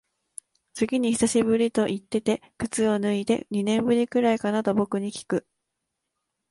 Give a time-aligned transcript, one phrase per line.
[0.73, 5.45] 次に久しぶりと言ってて靴を脱いで、二年ぶりくらいかなと僕にきく。